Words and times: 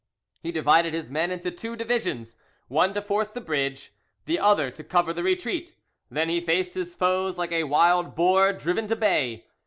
He 0.41 0.51
divided 0.51 0.95
his 0.95 1.11
men 1.11 1.29
into 1.29 1.51
two 1.51 1.75
divisions, 1.75 2.35
one 2.67 2.91
to 2.95 3.03
force 3.03 3.29
the 3.29 3.39
bridge, 3.39 3.93
the 4.25 4.39
other 4.39 4.71
to 4.71 4.83
cover 4.83 5.13
the 5.13 5.21
retreat. 5.21 5.75
Then 6.09 6.27
he 6.27 6.41
faced 6.41 6.73
his 6.73 6.95
foes 6.95 7.37
like 7.37 7.51
a 7.51 7.65
wild 7.65 8.15
boar 8.15 8.51
driven 8.51 8.87
to 8.87 8.95
bay. 8.95 9.45